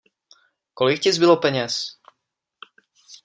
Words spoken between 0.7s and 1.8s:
Kolik ti zbylo peněz?